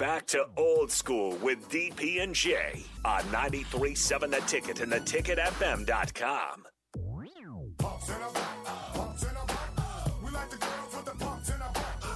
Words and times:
Back 0.00 0.26
to 0.28 0.46
old 0.56 0.90
school 0.90 1.36
with 1.42 1.68
DP 1.68 2.22
and 2.22 2.34
J 2.34 2.86
on 3.04 3.20
93.7 3.24 4.30
The 4.30 4.40
Ticket 4.46 4.80
and 4.80 4.90
theticketfm.com. 4.90 6.64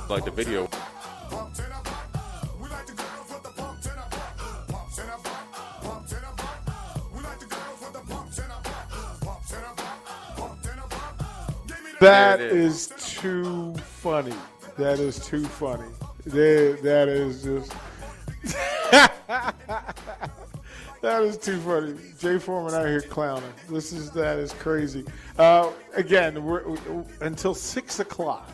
Like 0.09 0.24
the 0.24 0.30
video. 0.30 0.66
That 12.01 12.40
is. 12.40 12.90
is 12.90 13.14
too 13.20 13.74
funny. 13.74 14.32
That 14.78 14.98
is 15.01 15.18
too 15.18 15.45
funny. 15.45 15.84
That, 16.27 16.78
that 16.83 17.09
is 17.09 17.42
just. 17.42 17.73
that 21.01 21.23
is 21.23 21.37
too 21.37 21.59
funny. 21.60 21.95
Jay 22.18 22.38
Foreman 22.38 22.74
out 22.74 22.87
here 22.87 23.02
clowning. 23.02 23.52
This 23.68 23.93
is 23.93 24.10
that 24.12 24.38
is 24.38 24.52
crazy. 24.54 25.04
Uh, 25.38 25.71
again, 25.95 26.43
we're, 26.43 26.66
we 26.68 27.04
until 27.21 27.54
six 27.54 28.01
o'clock 28.01 28.48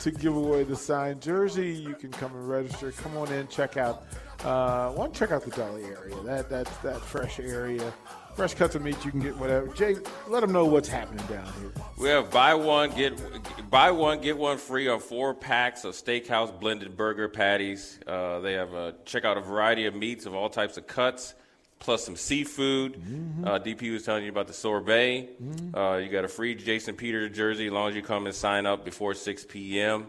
to 0.00 0.10
give 0.10 0.36
away 0.36 0.64
the 0.64 0.76
signed 0.76 1.20
jersey. 1.20 1.70
You 1.70 1.94
can 1.94 2.10
come 2.10 2.32
and 2.32 2.48
register. 2.48 2.92
Come 2.92 3.16
on 3.16 3.32
in, 3.32 3.48
check 3.48 3.76
out. 3.76 4.04
Uh, 4.44 5.06
to 5.06 5.18
check 5.18 5.32
out 5.32 5.44
the 5.44 5.50
deli 5.50 5.84
area? 5.84 6.14
That 6.24 6.48
that 6.50 6.70
that 6.82 7.00
fresh 7.00 7.40
area, 7.40 7.92
fresh 8.38 8.54
cuts 8.54 8.76
of 8.76 8.82
meat. 8.82 9.04
You 9.04 9.10
can 9.10 9.18
get 9.18 9.36
whatever. 9.36 9.66
Jay, 9.74 9.96
let 10.28 10.42
them 10.42 10.52
know 10.52 10.64
what's 10.64 10.86
happening 10.86 11.26
down 11.26 11.44
here. 11.60 11.72
We 11.96 12.08
have 12.08 12.30
buy 12.30 12.54
one 12.54 12.90
get 12.90 13.20
buy 13.68 13.90
one 13.90 14.20
get 14.20 14.38
one 14.38 14.58
free 14.58 14.86
on 14.86 15.00
four 15.00 15.34
packs 15.34 15.84
of 15.84 15.94
Steakhouse 15.94 16.56
blended 16.60 16.96
burger 16.96 17.28
patties. 17.28 17.98
Uh, 18.06 18.38
they 18.38 18.52
have 18.52 18.74
a 18.74 18.94
check 19.04 19.24
out 19.24 19.36
a 19.36 19.40
variety 19.40 19.86
of 19.86 19.96
meats 19.96 20.24
of 20.24 20.36
all 20.36 20.48
types 20.48 20.76
of 20.76 20.86
cuts, 20.86 21.34
plus 21.80 22.04
some 22.04 22.14
seafood. 22.14 23.02
Uh, 23.44 23.58
DP 23.58 23.92
was 23.92 24.04
telling 24.04 24.22
you 24.22 24.30
about 24.30 24.46
the 24.46 24.52
sorbet. 24.52 25.30
Uh, 25.74 25.96
you 25.96 26.08
got 26.08 26.24
a 26.24 26.28
free 26.28 26.54
Jason 26.54 26.94
Peters 26.94 27.36
jersey 27.36 27.66
as 27.66 27.72
long 27.72 27.90
as 27.90 27.96
you 27.96 28.02
come 28.02 28.26
and 28.26 28.34
sign 28.36 28.66
up 28.66 28.84
before 28.84 29.14
6 29.14 29.46
p.m. 29.46 30.06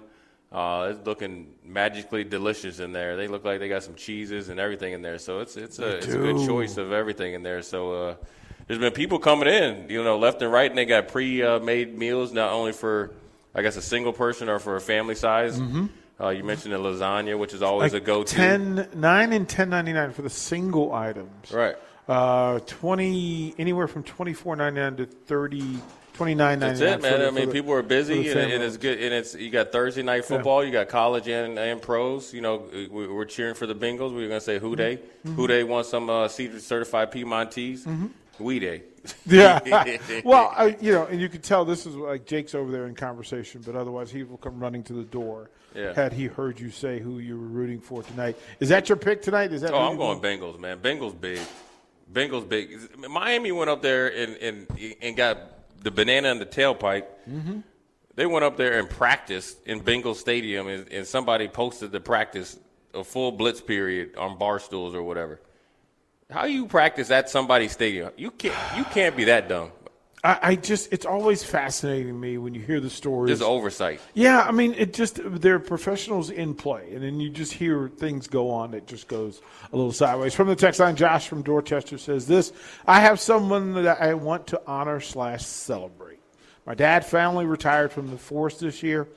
Uh, 0.51 0.93
it's 0.95 1.05
looking 1.05 1.53
magically 1.63 2.23
delicious 2.23 2.79
in 2.79 2.91
there. 2.91 3.15
They 3.15 3.27
look 3.27 3.45
like 3.45 3.59
they 3.59 3.69
got 3.69 3.83
some 3.83 3.93
cheeses 3.95 4.49
and 4.49 4.59
everything 4.59 4.93
in 4.93 5.01
there. 5.03 5.19
So 5.19 5.39
it's 5.41 5.55
it's 5.57 5.77
a 5.77 5.97
it's 5.97 6.07
a 6.07 6.17
good 6.17 6.37
choice 6.47 6.77
of 6.77 6.91
everything 6.91 7.35
in 7.35 7.43
there. 7.43 7.61
So 7.61 7.93
uh, 7.93 8.15
there's 8.67 8.79
been 8.79 8.93
people 8.93 9.19
coming 9.19 9.47
in, 9.47 9.89
you 9.89 10.03
know, 10.03 10.17
left 10.17 10.41
and 10.41 10.51
right, 10.51 10.69
and 10.69 10.77
they 10.77 10.85
got 10.85 11.07
pre-made 11.09 11.97
meals 11.97 12.31
not 12.31 12.51
only 12.51 12.71
for, 12.71 13.11
I 13.53 13.61
guess, 13.61 13.77
a 13.77 13.81
single 13.81 14.13
person 14.13 14.49
or 14.49 14.57
for 14.59 14.75
a 14.75 14.81
family 14.81 15.15
size. 15.15 15.61
Uh, 16.21 16.29
you 16.29 16.43
mentioned 16.43 16.73
the 16.73 16.77
lasagna, 16.79 17.37
which 17.37 17.53
is 17.53 17.61
always 17.61 17.93
a 17.93 17.99
go-to. 17.99 18.35
10, 18.35 18.89
9 18.93 19.33
and 19.33 19.47
ten 19.47 19.69
ninety 19.69 19.93
nine 19.93 20.11
for 20.11 20.21
the 20.21 20.29
single 20.29 20.93
items. 20.93 21.51
Right. 21.51 21.75
Uh, 22.07 22.59
twenty 22.65 23.53
anywhere 23.59 23.87
from 23.87 24.01
twenty 24.01 24.33
four 24.33 24.55
ninety 24.55 24.79
nine 24.81 24.95
to 24.97 25.05
thirty 25.05 25.77
twenty 26.19 26.35
nine 26.35 26.59
ninety 26.59 26.79
That's 26.81 27.05
it, 27.05 27.17
man. 27.17 27.25
I 27.25 27.31
mean, 27.31 27.49
people 27.49 27.71
are 27.71 27.81
busy, 27.81 28.29
and, 28.29 28.39
and 28.51 28.61
it's 28.61 28.75
good. 28.75 29.01
And 29.01 29.13
it's 29.13 29.35
you 29.35 29.49
got 29.49 29.71
Thursday 29.71 30.03
night 30.03 30.25
football, 30.25 30.65
you 30.65 30.71
got 30.71 30.89
college 30.89 31.29
and, 31.29 31.57
and 31.57 31.81
pros. 31.81 32.33
You 32.33 32.41
know, 32.41 32.67
we, 32.73 33.07
we're 33.07 33.23
cheering 33.23 33.55
for 33.55 33.65
the 33.65 33.73
Bengals. 33.73 34.13
We're 34.13 34.27
gonna 34.27 34.41
say 34.41 34.59
who 34.59 34.75
they, 34.75 34.97
Mm-hmm. 34.97 35.35
who 35.35 35.47
they 35.47 35.63
want 35.63 35.85
some 35.85 36.09
uh, 36.09 36.27
Cedar 36.27 36.59
certified 36.59 37.11
Piedmontese. 37.11 37.87
We 38.37 38.59
they. 38.59 38.83
Yeah. 39.25 39.97
well, 40.25 40.53
I, 40.55 40.75
you 40.81 40.91
know, 40.91 41.05
and 41.05 41.21
you 41.21 41.29
could 41.29 41.41
tell 41.41 41.63
this 41.63 41.85
is 41.85 41.95
like 41.95 42.25
Jake's 42.25 42.53
over 42.53 42.69
there 42.69 42.85
in 42.87 42.95
conversation, 42.95 43.61
but 43.65 43.75
otherwise 43.77 44.11
he 44.11 44.23
will 44.23 44.37
come 44.37 44.59
running 44.59 44.83
to 44.83 44.93
the 44.93 45.03
door. 45.03 45.49
Yeah. 45.73 45.93
Had 45.93 46.11
he 46.11 46.25
heard 46.25 46.59
you 46.59 46.69
say 46.69 46.99
who 46.99 47.19
you 47.19 47.39
were 47.39 47.47
rooting 47.47 47.79
for 47.79 48.03
tonight? 48.03 48.37
Is 48.59 48.69
that 48.69 48.89
your 48.89 48.97
pick 48.97 49.21
tonight? 49.21 49.53
Is 49.53 49.61
that? 49.61 49.73
Oh, 49.73 49.79
I'm 49.79 49.95
going 49.95 50.19
Bengals, 50.19 50.59
man. 50.59 50.79
Bengals 50.79 51.19
big. 51.19 51.39
Bengals 52.11 52.47
big. 52.47 52.77
Miami 53.09 53.53
went 53.53 53.69
up 53.69 53.81
there 53.81 54.07
and 54.13 54.35
and, 54.37 54.67
and 55.01 55.15
got 55.15 55.37
the 55.81 55.91
banana 55.91 56.29
and 56.29 56.41
the 56.41 56.45
tailpipe. 56.45 57.05
Mm-hmm. 57.29 57.59
They 58.15 58.25
went 58.25 58.43
up 58.43 58.57
there 58.57 58.79
and 58.79 58.89
practiced 58.89 59.65
in 59.65 59.79
Bengal 59.79 60.13
Stadium, 60.13 60.67
and, 60.67 60.91
and 60.91 61.07
somebody 61.07 61.47
posted 61.47 61.91
the 61.91 61.99
practice 61.99 62.59
a 62.93 63.03
full 63.03 63.31
blitz 63.31 63.61
period 63.61 64.17
on 64.17 64.37
bar 64.37 64.59
stools 64.59 64.95
or 64.95 65.03
whatever. 65.03 65.39
How 66.29 66.45
you 66.45 66.67
practice 66.67 67.09
at 67.11 67.29
somebody's 67.29 67.71
stadium? 67.71 68.11
You 68.17 68.31
can't. 68.31 68.77
You 68.77 68.83
can't 68.85 69.15
be 69.15 69.25
that 69.25 69.49
dumb. 69.49 69.71
I, 70.23 70.39
I 70.41 70.55
just 70.55 70.91
it's 70.91 71.05
always 71.05 71.43
fascinating 71.43 72.07
to 72.07 72.13
me 72.13 72.37
when 72.37 72.53
you 72.53 72.61
hear 72.61 72.79
the 72.79 72.89
stories. 72.89 73.31
Is 73.31 73.41
oversight. 73.41 74.01
Yeah, 74.13 74.41
I 74.41 74.51
mean, 74.51 74.73
it 74.77 74.93
just 74.93 75.19
they're 75.23 75.59
professionals 75.59 76.29
in 76.29 76.55
play, 76.55 76.93
and 76.93 77.03
then 77.03 77.19
you 77.19 77.29
just 77.29 77.53
hear 77.53 77.89
things 77.89 78.27
go 78.27 78.49
on 78.51 78.71
that 78.71 78.85
just 78.85 79.07
goes 79.07 79.41
a 79.71 79.75
little 79.75 79.93
sideways. 79.93 80.33
From 80.33 80.47
the 80.47 80.55
text 80.55 80.79
line, 80.79 80.95
Josh 80.95 81.27
from 81.27 81.41
Dorchester 81.41 81.97
says 81.97 82.27
this: 82.27 82.51
I 82.85 82.99
have 82.99 83.19
someone 83.19 83.73
that 83.83 84.01
I 84.01 84.13
want 84.13 84.47
to 84.47 84.61
honor 84.67 84.99
slash 84.99 85.45
celebrate. 85.45 86.19
My 86.65 86.75
dad 86.75 87.05
finally 87.05 87.45
retired 87.45 87.91
from 87.91 88.11
the 88.11 88.17
force 88.17 88.59
this 88.59 88.83
year. 88.83 89.07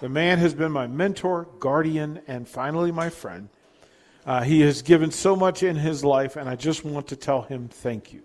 The 0.00 0.08
man 0.08 0.38
has 0.38 0.54
been 0.54 0.72
my 0.72 0.86
mentor, 0.86 1.48
guardian, 1.58 2.22
and 2.26 2.48
finally 2.48 2.92
my 2.92 3.10
friend. 3.10 3.48
Uh, 4.24 4.42
he 4.42 4.60
has 4.60 4.82
given 4.82 5.10
so 5.10 5.34
much 5.34 5.64
in 5.64 5.74
his 5.74 6.04
life, 6.04 6.36
and 6.36 6.48
I 6.48 6.54
just 6.54 6.84
want 6.84 7.08
to 7.08 7.16
tell 7.16 7.42
him 7.42 7.68
thank 7.68 8.12
you. 8.12 8.22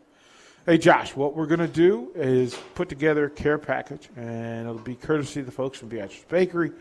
Hey, 0.68 0.78
Josh, 0.78 1.16
what 1.16 1.34
we're 1.34 1.46
going 1.46 1.62
to 1.62 1.68
do 1.70 2.12
is 2.14 2.54
put 2.76 2.90
together 2.90 3.28
a 3.28 3.30
care 3.30 3.58
package, 3.58 4.10
and 4.18 4.68
it'll 4.68 4.78
be 4.78 4.96
courtesy 4.96 5.40
of 5.40 5.46
the 5.46 5.52
folks 5.54 5.80
from 5.80 5.88
Beatrice 5.88 6.26
Bakery. 6.28 6.74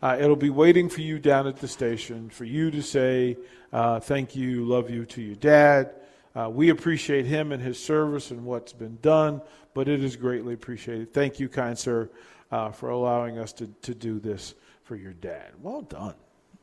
Uh, 0.00 0.16
it'll 0.20 0.36
be 0.36 0.48
waiting 0.48 0.88
for 0.88 1.00
you 1.00 1.18
down 1.18 1.48
at 1.48 1.56
the 1.56 1.66
station 1.66 2.30
for 2.30 2.44
you 2.44 2.70
to 2.70 2.80
say 2.80 3.36
uh, 3.72 3.98
thank 3.98 4.36
you, 4.36 4.64
love 4.64 4.90
you 4.90 5.04
to 5.06 5.20
your 5.20 5.34
dad. 5.34 5.90
Uh, 6.36 6.50
we 6.50 6.68
appreciate 6.68 7.26
him 7.26 7.50
and 7.50 7.60
his 7.60 7.82
service 7.82 8.30
and 8.30 8.44
what's 8.44 8.72
been 8.72 8.96
done, 9.02 9.42
but 9.74 9.88
it 9.88 10.04
is 10.04 10.14
greatly 10.14 10.54
appreciated. 10.54 11.12
Thank 11.12 11.40
you, 11.40 11.48
kind 11.48 11.76
sir, 11.76 12.08
uh, 12.52 12.70
for 12.70 12.90
allowing 12.90 13.38
us 13.38 13.52
to, 13.54 13.66
to 13.82 13.92
do 13.92 14.20
this 14.20 14.54
for 14.84 14.94
your 14.94 15.14
dad. 15.14 15.50
Well 15.60 15.82
done. 15.82 16.14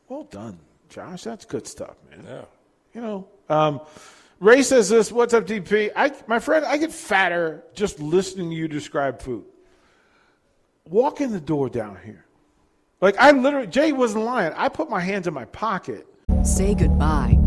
Well 0.08 0.24
done, 0.24 0.58
Josh. 0.88 1.24
That's 1.24 1.44
good 1.44 1.66
stuff, 1.66 1.96
man 2.10 2.24
Yeah. 2.26 2.44
you 2.94 3.02
know. 3.02 3.28
Um, 3.50 3.82
Ray 4.40 4.62
says 4.62 4.88
this. 4.88 5.12
What's 5.12 5.34
up, 5.34 5.46
DP? 5.46 5.92
I, 5.94 6.12
my 6.26 6.38
friend, 6.38 6.64
I 6.64 6.78
get 6.78 6.90
fatter 6.90 7.62
just 7.74 8.00
listening 8.00 8.50
to 8.50 8.56
you 8.56 8.68
describe 8.68 9.20
food. 9.20 9.44
Walk 10.86 11.20
in 11.20 11.30
the 11.30 11.40
door 11.40 11.68
down 11.68 11.98
here. 12.02 12.24
Like 13.02 13.16
I 13.18 13.30
literally, 13.30 13.66
Jay 13.66 13.92
wasn't 13.92 14.24
lying. 14.24 14.52
I 14.56 14.68
put 14.68 14.90
my 14.90 15.00
hands 15.00 15.26
in 15.26 15.34
my 15.34 15.44
pocket. 15.44 16.06
Say 16.42 16.74
goodbye 16.74 17.39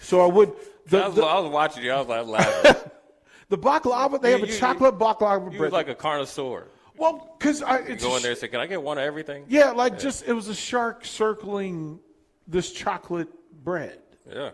So 0.00 0.20
I 0.20 0.26
would. 0.26 0.52
The, 0.86 1.02
I, 1.02 1.06
was, 1.06 1.16
the, 1.16 1.22
I 1.24 1.38
was 1.40 1.50
watching 1.50 1.82
you. 1.82 1.92
I 1.92 1.98
was 1.98 2.08
like 2.08 2.26
laughing. 2.26 2.90
the 3.48 3.56
baklava, 3.56 4.20
they 4.20 4.32
You- 4.34 4.38
have 4.40 4.46
a 4.46 4.52
you- 4.52 4.58
chocolate 4.58 4.98
baklava 4.98 5.44
you 5.50 5.56
bread. 5.56 5.60
was 5.60 5.72
like 5.72 5.88
a 5.88 5.94
connoisseur. 5.94 6.66
well, 6.98 7.34
because 7.38 7.62
I 7.62 7.78
You 7.78 7.84
it's 7.94 8.04
go 8.04 8.16
in 8.16 8.22
there 8.22 8.32
and 8.32 8.38
say, 8.38 8.48
"Can 8.48 8.60
I 8.60 8.66
get 8.66 8.82
one 8.82 8.98
of 8.98 9.04
everything?" 9.04 9.46
Yeah, 9.48 9.70
like 9.70 9.98
just 9.98 10.28
it 10.28 10.34
was 10.34 10.48
a 10.48 10.54
shark 10.54 11.06
circling 11.06 12.00
this 12.46 12.70
chocolate 12.70 13.28
bread, 13.64 13.98
Yeah. 14.30 14.50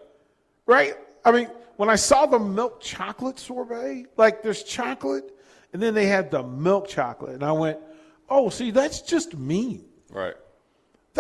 right? 0.67 0.94
I 1.25 1.32
mean, 1.32 1.49
when 1.79 1.88
I 1.91 1.97
saw 1.97 2.27
the 2.27 2.38
milk 2.38 2.81
chocolate 2.81 3.41
sorbet, 3.41 4.06
like 4.17 4.41
there's 4.44 4.62
chocolate, 4.62 5.35
and 5.73 5.82
then 5.82 5.94
they 5.94 6.06
had 6.06 6.31
the 6.31 6.44
milk 6.44 6.87
chocolate, 6.87 7.32
and 7.35 7.43
I 7.43 7.50
went, 7.50 7.79
"Oh, 8.29 8.50
see, 8.50 8.71
that's 8.71 9.00
just 9.03 9.37
mean. 9.37 9.85
Right. 10.12 10.35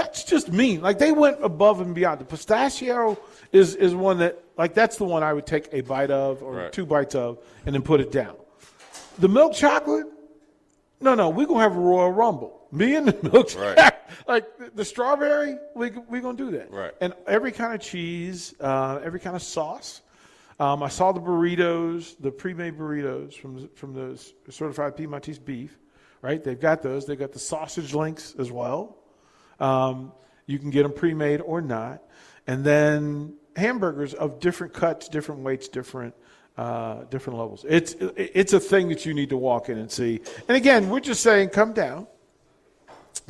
That's 0.00 0.24
just 0.24 0.50
mean." 0.52 0.80
Like 0.80 0.98
they 0.98 1.12
went 1.12 1.38
above 1.42 1.80
and 1.80 1.94
beyond. 1.94 2.20
The 2.20 2.24
pistachio 2.24 3.18
is 3.52 3.74
is 3.76 3.94
one 3.94 4.18
that 4.18 4.42
like 4.56 4.74
that's 4.74 4.96
the 4.96 5.04
one 5.04 5.22
I 5.22 5.32
would 5.32 5.46
take 5.46 5.68
a 5.72 5.80
bite 5.82 6.10
of 6.10 6.42
or 6.42 6.54
Right. 6.54 6.72
two 6.72 6.86
bites 6.86 7.14
of 7.14 7.38
and 7.66 7.74
then 7.74 7.82
put 7.82 8.00
it 8.00 8.10
down. 8.10 8.34
The 9.18 9.28
milk 9.28 9.52
chocolate, 9.54 10.06
no, 11.00 11.14
no, 11.14 11.28
we're 11.30 11.46
gonna 11.46 11.60
have 11.60 11.76
a 11.76 11.80
Royal 11.80 12.12
Rumble. 12.12 12.52
Me 12.72 12.94
and 12.94 13.06
the 13.08 13.30
milk 13.30 13.48
Right. 13.56 13.76
chocolate. 13.76 13.94
Like 14.26 14.44
the- 14.74 14.84
strawberry, 14.84 15.56
we 15.74 15.90
we 16.08 16.20
gonna 16.20 16.36
do 16.36 16.50
that. 16.52 16.70
Right. 16.72 16.92
And 17.00 17.14
every 17.26 17.52
kind 17.52 17.74
of 17.74 17.80
cheese, 17.80 18.54
uh, 18.60 19.00
every 19.02 19.20
kind 19.20 19.34
of 19.36 19.42
sauce. 19.42 20.02
Um, 20.58 20.82
I 20.82 20.88
saw 20.88 21.10
the 21.12 21.20
burritos, 21.20 22.16
the 22.20 22.30
pre-made 22.30 22.76
burritos 22.76 23.34
from 23.34 23.52
the, 23.62 23.68
from 23.74 23.94
the 23.94 24.18
certified 24.52 24.96
Piedmontese 24.96 25.38
beef. 25.38 25.78
Right, 26.22 26.42
they've 26.44 26.60
got 26.60 26.82
those. 26.82 27.06
They've 27.06 27.18
got 27.18 27.32
the 27.32 27.38
sausage 27.38 27.94
links 27.94 28.34
as 28.38 28.52
well. 28.52 28.98
Um, 29.60 30.12
you 30.46 30.58
can 30.58 30.70
get 30.70 30.82
them 30.82 30.92
pre-made 30.92 31.40
or 31.40 31.60
not, 31.60 32.02
and 32.46 32.64
then 32.64 33.34
hamburgers 33.56 34.14
of 34.14 34.40
different 34.40 34.72
cuts, 34.72 35.08
different 35.08 35.42
weights, 35.42 35.68
different 35.68 36.14
uh, 36.56 37.04
different 37.04 37.38
levels. 37.38 37.64
It's 37.68 37.94
it's 38.16 38.52
a 38.52 38.60
thing 38.60 38.88
that 38.88 39.06
you 39.06 39.14
need 39.14 39.30
to 39.30 39.36
walk 39.36 39.68
in 39.68 39.78
and 39.78 39.90
see. 39.90 40.20
And 40.48 40.56
again, 40.56 40.88
we're 40.90 41.00
just 41.00 41.22
saying, 41.22 41.50
come 41.50 41.72
down, 41.72 42.06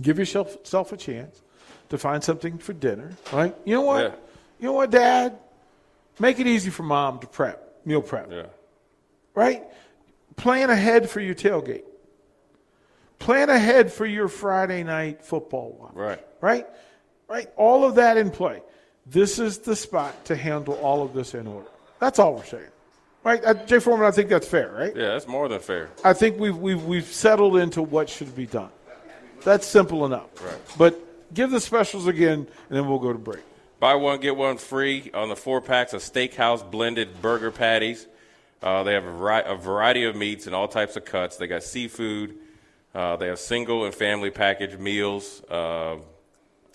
give 0.01 0.19
yourself 0.19 0.57
self 0.65 0.93
a 0.93 0.97
chance 0.97 1.43
to 1.91 1.99
find 1.99 2.23
something 2.25 2.59
for 2.59 2.73
dinner. 2.73 3.13
Right? 3.33 3.55
You 3.65 3.75
know 3.75 3.83
what? 3.83 4.03
Yeah. 4.05 4.15
You 4.61 4.67
know 4.67 4.73
what, 4.73 4.91
Dad? 4.91 5.39
Make 6.19 6.39
it 6.39 6.47
easy 6.47 6.71
for 6.71 6.83
Mom 6.83 7.19
to 7.21 7.27
prep 7.27 7.67
meal 7.85 8.03
prep 8.03 8.31
Yeah. 8.31 8.47
right? 9.35 9.63
Plan 10.37 10.71
ahead 10.71 11.09
for 11.09 11.21
your 11.21 11.35
tailgate. 11.35 11.85
Plan 13.21 13.51
ahead 13.51 13.93
for 13.93 14.07
your 14.07 14.27
Friday 14.27 14.83
night 14.83 15.23
football 15.25 15.77
watch. 15.79 15.93
Right. 15.95 16.27
Right? 16.41 16.67
Right? 17.29 17.49
All 17.57 17.85
of 17.85 17.95
that 17.95 18.17
in 18.17 18.31
play. 18.31 18.63
This 19.07 19.39
is 19.39 19.59
the 19.59 19.77
spot 19.77 20.25
to 20.25 20.35
handle 20.35 20.75
all 20.75 21.03
of 21.03 21.15
this 21.15 21.35
in 21.35 21.47
order. 21.47 21.69
That's 22.01 22.19
all 22.19 22.35
we're 22.35 22.45
saying. 22.45 22.65
Right? 23.23 23.45
Uh, 23.45 23.55
Jay 23.55 23.79
Foreman, 23.79 24.07
I 24.07 24.11
think 24.11 24.31
that's 24.31 24.49
fair, 24.49 24.73
right? 24.73 24.97
Yeah, 24.97 25.09
that's 25.09 25.29
more 25.29 25.49
than 25.49 25.61
fair. 25.61 25.91
I 26.03 26.15
think 26.15 26.39
we've, 26.39 26.57
we've, 26.57 26.83
we've 26.83 27.05
settled 27.05 27.59
into 27.59 27.83
what 27.83 28.09
should 28.09 28.35
be 28.35 28.47
done. 28.47 28.71
That's 29.43 29.67
simple 29.67 30.07
enough. 30.07 30.29
Right. 30.43 30.59
But 30.79 31.35
give 31.35 31.51
the 31.51 31.61
specials 31.61 32.07
again, 32.07 32.39
and 32.39 32.49
then 32.79 32.89
we'll 32.89 32.99
go 32.99 33.13
to 33.13 33.19
break. 33.19 33.43
Buy 33.79 33.95
one, 33.95 34.21
get 34.21 34.37
one 34.37 34.57
free 34.57 35.11
on 35.13 35.29
the 35.29 35.37
four 35.37 35.61
packs 35.61 35.93
of 35.93 36.01
Steakhouse 36.01 36.69
blended 36.69 37.21
burger 37.21 37.51
patties. 37.51 38.07
Uh, 38.63 38.83
they 38.83 38.95
have 38.95 39.05
a, 39.05 39.13
vari- 39.13 39.45
a 39.45 39.55
variety 39.57 40.05
of 40.05 40.17
meats 40.17 40.47
and 40.47 40.55
all 40.55 40.69
types 40.69 40.97
of 40.97 41.05
cuts. 41.05 41.37
They 41.37 41.47
got 41.47 41.63
seafood. 41.63 42.37
Uh, 42.95 43.17
they 43.17 43.29
have 43.29 43.39
single 43.39 43.85
and 43.85 43.95
family 43.95 44.31
package 44.31 44.77
meals. 44.77 45.43
Uh, 45.49 45.97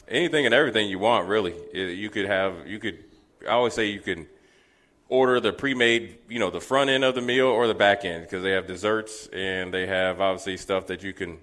anything 0.07 0.45
and 0.45 0.53
everything 0.53 0.87
you 0.89 0.99
want, 0.99 1.27
really. 1.27 1.53
It- 1.73 1.97
you 1.97 2.09
could 2.09 2.25
have. 2.25 2.67
You 2.67 2.79
could. 2.79 3.03
I 3.47 3.51
always 3.51 3.73
say 3.73 3.87
you 3.87 3.99
can 3.99 4.27
order 5.07 5.39
the 5.39 5.53
pre-made, 5.53 6.17
you 6.29 6.39
know, 6.39 6.49
the 6.49 6.59
front 6.61 6.89
end 6.89 7.03
of 7.03 7.13
the 7.13 7.21
meal 7.21 7.45
or 7.47 7.67
the 7.67 7.75
back 7.75 8.05
end 8.05 8.23
because 8.23 8.41
they 8.41 8.51
have 8.51 8.65
desserts 8.65 9.27
and 9.31 9.71
they 9.73 9.85
have 9.85 10.19
obviously 10.19 10.57
stuff 10.57 10.87
that 10.87 11.03
you 11.03 11.13
can 11.13 11.37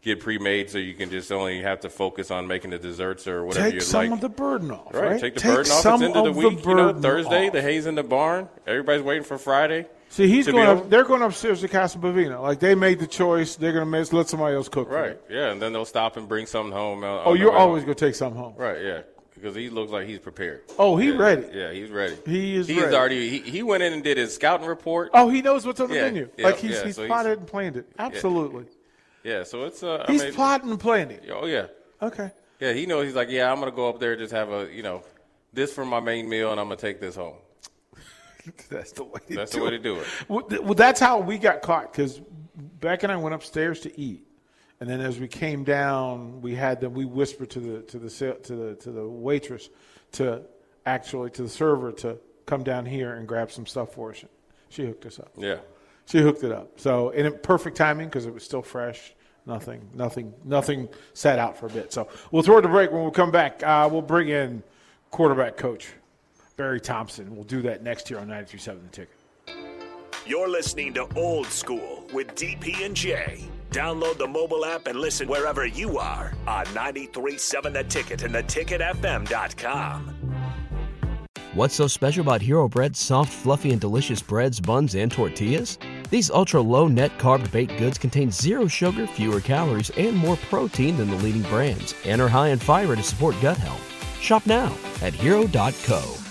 get 0.00 0.18
pre-made, 0.18 0.70
so 0.70 0.78
you 0.78 0.94
can 0.94 1.10
just 1.10 1.30
only 1.30 1.60
have 1.60 1.78
to 1.80 1.90
focus 1.90 2.30
on 2.30 2.46
making 2.48 2.70
the 2.70 2.78
desserts 2.78 3.28
or 3.28 3.44
whatever 3.44 3.66
Take 3.66 3.74
you'd 3.74 3.82
some 3.82 4.04
like. 4.06 4.12
of 4.12 4.20
the 4.20 4.28
burden 4.30 4.70
off, 4.72 4.92
Right, 4.94 5.10
right? 5.12 5.20
take 5.20 5.34
the 5.34 5.42
burden 5.42 5.70
off. 5.70 5.84
It's 5.86 6.02
into 6.02 6.22
the 6.22 6.32
week. 6.32 6.64
You 6.64 6.74
know, 6.74 6.92
Thursday, 6.94 7.46
off. 7.48 7.52
the 7.52 7.62
haze 7.62 7.86
in 7.86 7.94
the 7.96 8.02
barn. 8.02 8.48
Everybody's 8.66 9.02
waiting 9.02 9.22
for 9.24 9.36
Friday. 9.38 9.86
See, 10.12 10.28
he's 10.28 10.46
going 10.46 10.66
up. 10.66 10.90
They're 10.90 11.04
going 11.04 11.22
upstairs 11.22 11.62
to 11.62 11.68
Casa 11.68 11.96
Bovino. 11.96 12.42
Like 12.42 12.60
they 12.60 12.74
made 12.74 12.98
the 12.98 13.06
choice. 13.06 13.56
They're 13.56 13.72
going 13.72 13.90
to 13.90 14.14
let 14.16 14.28
somebody 14.28 14.54
else 14.54 14.68
cook. 14.68 14.90
Right. 14.90 15.18
Yeah, 15.30 15.50
and 15.52 15.60
then 15.62 15.72
they'll 15.72 15.86
stop 15.86 16.18
and 16.18 16.28
bring 16.28 16.44
something 16.44 16.70
home. 16.70 17.02
uh, 17.02 17.24
Oh, 17.24 17.32
you're 17.32 17.50
always 17.56 17.82
going 17.84 17.94
to 17.94 18.04
take 18.06 18.14
something 18.14 18.38
home. 18.38 18.52
Right. 18.58 18.82
Yeah, 18.82 19.00
because 19.34 19.56
he 19.56 19.70
looks 19.70 19.90
like 19.90 20.06
he's 20.06 20.18
prepared. 20.18 20.64
Oh, 20.78 20.98
he's 20.98 21.14
yeah, 21.14 21.18
ready. 21.18 21.46
Yeah, 21.54 21.72
he's 21.72 21.88
ready. 21.90 22.16
He 22.26 22.56
is 22.56 22.68
He's 22.68 22.82
ready. 22.82 22.94
already. 22.94 23.28
He, 23.30 23.38
he 23.50 23.62
went 23.62 23.82
in 23.84 23.94
and 23.94 24.04
did 24.04 24.18
his 24.18 24.34
scouting 24.34 24.66
report. 24.66 25.10
Oh, 25.14 25.30
he 25.30 25.40
knows 25.40 25.64
what's 25.64 25.80
on 25.80 25.88
the 25.88 25.94
Yeah, 25.94 26.02
menu. 26.02 26.28
yeah, 26.36 26.44
like 26.46 26.58
he's 26.58 26.72
yeah, 26.72 26.84
he's 26.84 26.96
so 26.96 27.02
he's- 27.02 27.08
plotted 27.08 27.38
and 27.38 27.46
planned 27.46 27.78
it. 27.78 27.86
Absolutely. 27.98 28.66
Yeah. 29.24 29.44
So 29.44 29.64
it's. 29.64 29.82
Uh, 29.82 30.04
I 30.06 30.12
He's 30.12 30.24
mean- 30.24 30.34
plotting 30.34 30.68
and 30.70 30.78
planning. 30.78 31.20
Oh 31.32 31.46
yeah. 31.46 31.68
Okay. 32.02 32.30
Yeah. 32.60 32.74
He 32.74 32.84
knows. 32.84 33.06
He's 33.06 33.14
like, 33.16 33.30
yeah, 33.30 33.50
I'm 33.50 33.60
gonna 33.60 33.70
go 33.72 33.88
up 33.88 33.98
there 33.98 34.12
and 34.12 34.20
just 34.20 34.32
have 34.34 34.50
a, 34.52 34.68
you 34.70 34.82
know, 34.82 35.04
this 35.54 35.72
for 35.72 35.86
my 35.86 36.00
main 36.00 36.28
meal, 36.28 36.50
and 36.50 36.60
I'm 36.60 36.66
gonna 36.66 36.76
take 36.76 37.00
this 37.00 37.16
home. 37.16 37.36
That's 38.68 38.92
the 38.92 39.04
way. 39.04 39.20
To 39.28 39.34
That's 39.36 39.52
do 39.52 39.58
the 39.58 39.64
way 39.64 39.68
it. 39.68 39.78
to 39.78 39.82
do 39.82 39.96
it. 39.96 40.06
Well, 40.28 40.42
th- 40.42 40.62
well, 40.62 40.74
that's 40.74 41.00
how 41.00 41.18
we 41.20 41.38
got 41.38 41.62
caught 41.62 41.92
because 41.92 42.20
Beck 42.80 43.02
and 43.02 43.12
I 43.12 43.16
went 43.16 43.34
upstairs 43.34 43.80
to 43.80 44.00
eat, 44.00 44.26
and 44.80 44.88
then 44.88 45.00
as 45.00 45.20
we 45.20 45.28
came 45.28 45.64
down, 45.64 46.40
we 46.40 46.54
had 46.54 46.80
them. 46.80 46.92
We 46.94 47.04
whispered 47.04 47.50
to 47.50 47.60
the 47.60 47.82
to 47.82 47.98
the 47.98 48.10
to 48.10 48.56
the 48.56 48.74
to 48.76 48.90
the 48.90 49.08
waitress 49.08 49.68
to 50.12 50.42
actually 50.86 51.30
to 51.30 51.42
the 51.42 51.48
server 51.48 51.92
to 51.92 52.18
come 52.46 52.64
down 52.64 52.84
here 52.84 53.14
and 53.14 53.26
grab 53.28 53.50
some 53.52 53.66
stuff 53.66 53.94
for 53.94 54.10
us. 54.10 54.24
She 54.68 54.84
hooked 54.84 55.06
us 55.06 55.18
up. 55.18 55.32
Yeah. 55.36 55.58
She 56.06 56.18
hooked 56.18 56.42
it 56.42 56.50
up. 56.52 56.80
So 56.80 57.10
in 57.10 57.32
perfect 57.38 57.76
timing 57.76 58.08
because 58.08 58.26
it 58.26 58.34
was 58.34 58.42
still 58.42 58.62
fresh. 58.62 59.14
Nothing, 59.44 59.88
nothing, 59.92 60.32
nothing 60.44 60.88
sat 61.14 61.38
out 61.40 61.56
for 61.56 61.66
a 61.66 61.70
bit. 61.70 61.92
So 61.92 62.08
we'll 62.30 62.42
throw 62.44 62.58
it 62.58 62.62
to 62.62 62.68
break. 62.68 62.92
When 62.92 63.04
we 63.04 63.10
come 63.10 63.32
back, 63.32 63.60
uh, 63.64 63.88
we'll 63.90 64.00
bring 64.00 64.28
in 64.28 64.62
quarterback 65.10 65.56
coach 65.56 65.88
Barry 66.62 66.80
Thompson. 66.80 67.34
We'll 67.34 67.42
do 67.42 67.60
that 67.62 67.82
next 67.82 68.08
year 68.08 68.20
on 68.20 68.28
93.7 68.28 68.82
The 68.82 68.88
Ticket. 68.92 69.16
You're 70.24 70.48
listening 70.48 70.94
to 70.94 71.08
Old 71.16 71.48
School 71.48 72.04
with 72.12 72.36
DP 72.36 72.86
and 72.86 72.94
J. 72.94 73.48
Download 73.72 74.16
the 74.16 74.28
mobile 74.28 74.64
app 74.64 74.86
and 74.86 74.96
listen 75.00 75.26
wherever 75.26 75.66
you 75.66 75.98
are 75.98 76.32
on 76.46 76.64
93.7 76.66 77.72
The 77.72 77.82
Ticket 77.82 78.22
and 78.22 78.32
theticketfm.com. 78.32 80.14
What's 81.54 81.74
so 81.74 81.88
special 81.88 82.20
about 82.20 82.40
Hero 82.40 82.68
Bread's 82.68 83.00
soft, 83.00 83.32
fluffy, 83.32 83.72
and 83.72 83.80
delicious 83.80 84.22
breads, 84.22 84.60
buns, 84.60 84.94
and 84.94 85.10
tortillas? 85.10 85.80
These 86.10 86.30
ultra 86.30 86.60
low 86.60 86.86
net 86.86 87.18
carb 87.18 87.50
baked 87.50 87.76
goods 87.78 87.98
contain 87.98 88.30
zero 88.30 88.68
sugar, 88.68 89.08
fewer 89.08 89.40
calories, 89.40 89.90
and 89.96 90.16
more 90.16 90.36
protein 90.48 90.96
than 90.96 91.10
the 91.10 91.16
leading 91.16 91.42
brands, 91.42 91.96
and 92.04 92.20
are 92.20 92.28
high 92.28 92.50
in 92.50 92.60
fiber 92.60 92.94
to 92.94 93.02
support 93.02 93.34
gut 93.42 93.56
health. 93.56 93.82
Shop 94.20 94.46
now 94.46 94.72
at 95.00 95.12
hero.co. 95.12 96.21